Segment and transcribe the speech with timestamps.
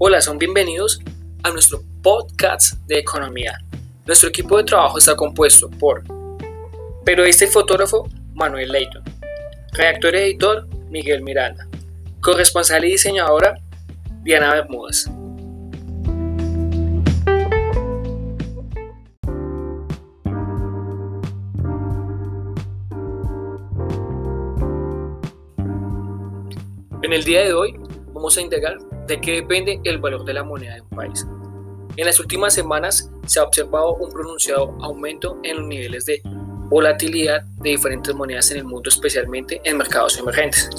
[0.00, 1.00] Hola, son bienvenidos
[1.42, 3.58] a nuestro podcast de economía.
[4.06, 6.04] Nuestro equipo de trabajo está compuesto por
[7.04, 9.02] periodista y fotógrafo Manuel Leighton,
[9.72, 11.66] redactor y editor Miguel Miranda,
[12.20, 13.58] corresponsal y diseñadora
[14.22, 15.06] Diana Bermúdez.
[27.02, 27.74] En el día de hoy
[28.12, 31.26] vamos a indagar de qué depende el valor de la moneda de un país.
[31.96, 36.22] En las últimas semanas se ha observado un pronunciado aumento en los niveles de
[36.70, 40.70] volatilidad de diferentes monedas en el mundo, especialmente en mercados emergentes.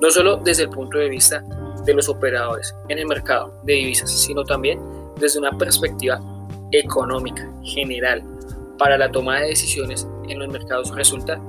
[0.00, 1.44] No solo desde el punto de vista
[1.84, 4.80] de los operadores en el mercado de divisas, sino también
[5.20, 6.20] desde una perspectiva
[6.72, 8.22] económica general.
[8.78, 11.40] Para la toma de decisiones en los mercados resulta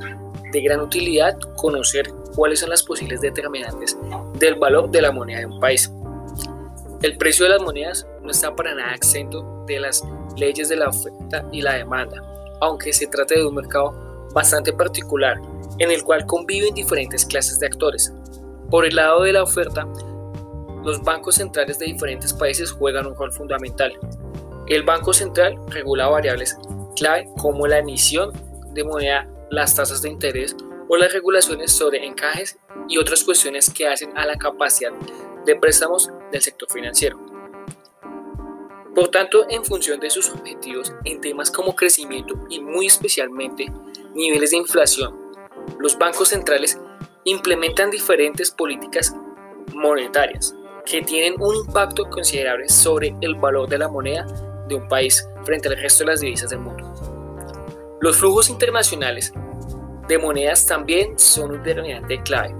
[0.51, 3.97] de gran utilidad conocer cuáles son las posibles determinantes
[4.35, 5.91] del valor de la moneda de un país.
[7.01, 10.03] El precio de las monedas no está para nada exento de las
[10.35, 12.21] leyes de la oferta y la demanda,
[12.59, 15.39] aunque se trate de un mercado bastante particular
[15.77, 18.13] en el cual conviven diferentes clases de actores.
[18.69, 19.87] Por el lado de la oferta,
[20.83, 23.93] los bancos centrales de diferentes países juegan un rol fundamental.
[24.67, 26.57] El Banco Central regula variables
[26.97, 28.33] clave como la emisión
[28.73, 30.53] de moneda, las tasas de interés
[30.89, 34.91] o las regulaciones sobre encajes y otras cuestiones que hacen a la capacidad
[35.49, 37.19] de préstamos del sector financiero.
[38.93, 43.71] Por tanto, en función de sus objetivos en temas como crecimiento y muy especialmente
[44.13, 45.15] niveles de inflación,
[45.79, 46.79] los bancos centrales
[47.23, 49.15] implementan diferentes políticas
[49.73, 54.25] monetarias que tienen un impacto considerable sobre el valor de la moneda
[54.67, 57.97] de un país frente al resto de las divisas del mundo.
[58.01, 59.33] Los flujos internacionales
[60.07, 62.55] de monedas también son un determinante clave.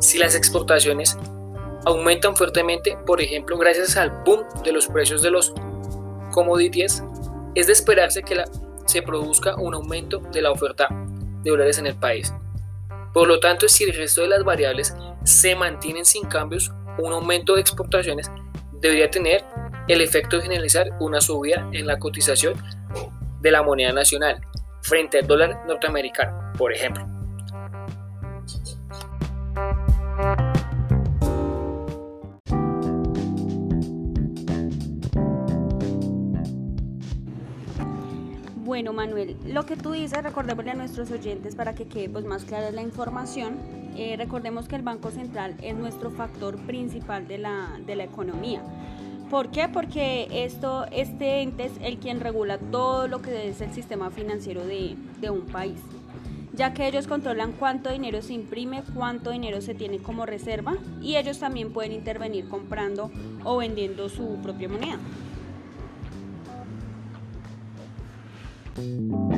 [0.00, 1.16] Si las exportaciones
[1.86, 5.54] aumentan fuertemente, por ejemplo, gracias al boom de los precios de los
[6.32, 7.02] commodities,
[7.54, 8.42] es de esperarse que
[8.86, 10.88] se produzca un aumento de la oferta
[11.42, 12.34] de dólares en el país.
[13.14, 17.54] Por lo tanto, si el resto de las variables se mantienen sin cambios, un aumento
[17.54, 18.30] de exportaciones
[18.80, 19.44] debería tener
[19.86, 22.54] el efecto de generalizar una subida en la cotización
[23.40, 24.40] de la moneda nacional
[24.82, 27.15] frente al dólar norteamericano, por ejemplo.
[38.76, 42.44] Bueno, Manuel, lo que tú dices, recordémosle a nuestros oyentes para que quede pues, más
[42.44, 43.56] clara la información.
[43.96, 48.62] Eh, recordemos que el Banco Central es nuestro factor principal de la, de la economía.
[49.30, 49.70] ¿Por qué?
[49.70, 54.66] Porque esto, este ente es el quien regula todo lo que es el sistema financiero
[54.66, 55.80] de, de un país,
[56.52, 61.16] ya que ellos controlan cuánto dinero se imprime, cuánto dinero se tiene como reserva y
[61.16, 63.10] ellos también pueden intervenir comprando
[63.42, 64.98] o vendiendo su propia moneda.
[68.76, 69.32] Bueno,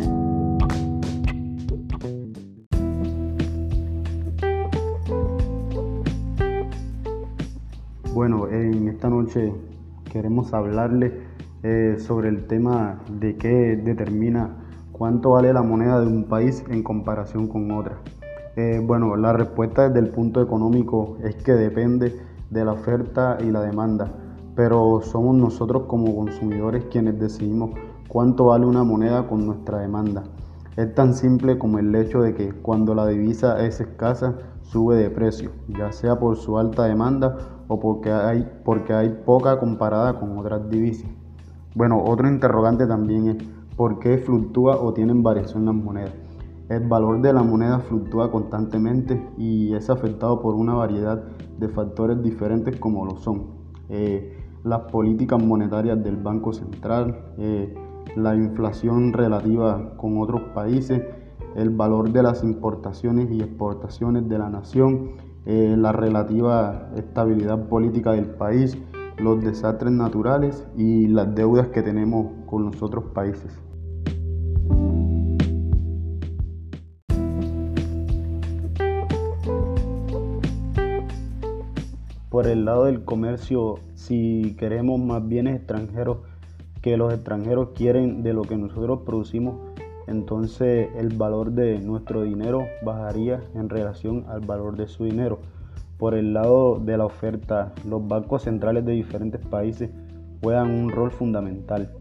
[8.48, 9.54] en esta noche
[10.10, 11.12] queremos hablarles
[11.62, 14.56] eh, sobre el tema de qué determina
[14.90, 17.98] cuánto vale la moneda de un país en comparación con otra.
[18.56, 23.52] Eh, bueno, la respuesta desde el punto económico es que depende de la oferta y
[23.52, 24.12] la demanda,
[24.56, 27.70] pero somos nosotros como consumidores quienes decidimos
[28.08, 30.24] cuánto vale una moneda con nuestra demanda.
[30.76, 35.10] Es tan simple como el hecho de que cuando la divisa es escasa, sube de
[35.10, 37.36] precio, ya sea por su alta demanda
[37.68, 41.10] o porque hay, porque hay poca comparada con otras divisas.
[41.74, 43.36] Bueno, otro interrogante también es
[43.76, 46.14] por qué fluctúa o tienen variación las monedas.
[46.68, 51.22] El valor de la moneda fluctúa constantemente y es afectado por una variedad
[51.58, 53.46] de factores diferentes como lo son
[53.88, 57.74] eh, las políticas monetarias del Banco Central, eh,
[58.16, 61.02] la inflación relativa con otros países,
[61.54, 65.12] el valor de las importaciones y exportaciones de la nación,
[65.46, 68.76] eh, la relativa estabilidad política del país,
[69.18, 73.58] los desastres naturales y las deudas que tenemos con los otros países.
[82.28, 86.18] Por el lado del comercio, si queremos más bienes extranjeros,
[86.82, 89.56] que los extranjeros quieren de lo que nosotros producimos,
[90.06, 95.38] entonces el valor de nuestro dinero bajaría en relación al valor de su dinero.
[95.98, 99.90] Por el lado de la oferta, los bancos centrales de diferentes países
[100.42, 101.92] juegan un rol fundamental,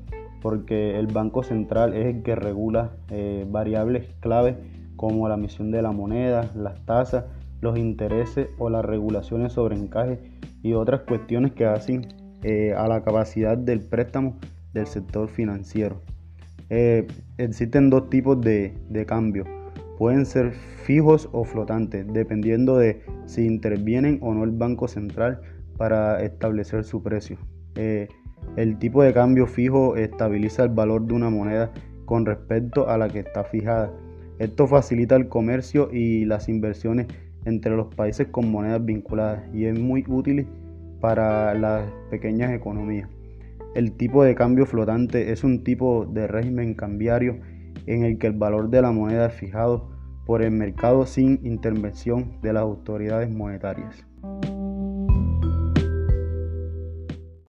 [0.42, 4.56] porque el Banco Central es el que regula eh, variables claves
[4.96, 7.26] como la emisión de la moneda, las tasas,
[7.60, 10.20] los intereses o las regulaciones sobre encaje
[10.62, 12.08] y otras cuestiones que hacen
[12.44, 14.36] eh, a la capacidad del préstamo
[14.74, 16.02] del sector financiero.
[16.70, 19.46] Eh, existen dos tipos de, de cambio.
[19.98, 25.42] Pueden ser fijos o flotantes, dependiendo de si intervienen o no el Banco Central
[25.78, 27.38] para establecer su precio.
[27.76, 28.08] Eh,
[28.56, 31.72] el tipo de cambio fijo estabiliza el valor de una moneda
[32.06, 33.92] con respecto a la que está fijada.
[34.40, 37.08] Esto facilita el comercio y las inversiones
[37.46, 40.48] entre los países con monedas vinculadas y es muy útil
[41.00, 43.10] para las pequeñas economías.
[43.76, 47.40] El tipo de cambio flotante es un tipo de régimen cambiario
[47.86, 49.90] en el que el valor de la moneda es fijado
[50.26, 54.07] por el mercado sin intervención de las autoridades monetarias.